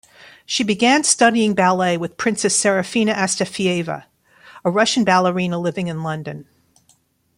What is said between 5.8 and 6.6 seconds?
in London.